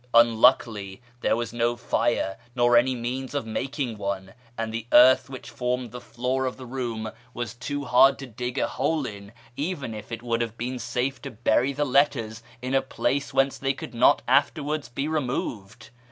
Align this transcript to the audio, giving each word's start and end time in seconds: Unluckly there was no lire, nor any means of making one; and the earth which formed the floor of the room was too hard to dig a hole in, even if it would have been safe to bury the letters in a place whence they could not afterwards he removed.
Unluckly 0.15 0.99
there 1.19 1.35
was 1.35 1.53
no 1.53 1.77
lire, 1.91 2.37
nor 2.55 2.75
any 2.75 2.95
means 2.95 3.35
of 3.35 3.45
making 3.45 3.99
one; 3.99 4.33
and 4.57 4.73
the 4.73 4.87
earth 4.91 5.29
which 5.29 5.51
formed 5.51 5.91
the 5.91 6.01
floor 6.01 6.47
of 6.47 6.57
the 6.57 6.65
room 6.65 7.11
was 7.35 7.53
too 7.53 7.85
hard 7.85 8.17
to 8.17 8.25
dig 8.25 8.57
a 8.57 8.67
hole 8.67 9.05
in, 9.05 9.31
even 9.55 9.93
if 9.93 10.11
it 10.11 10.23
would 10.23 10.41
have 10.41 10.57
been 10.57 10.79
safe 10.79 11.21
to 11.21 11.29
bury 11.29 11.71
the 11.71 11.85
letters 11.85 12.41
in 12.63 12.73
a 12.73 12.81
place 12.81 13.31
whence 13.31 13.59
they 13.59 13.73
could 13.73 13.93
not 13.93 14.23
afterwards 14.27 14.89
he 14.95 15.07
removed. 15.07 15.91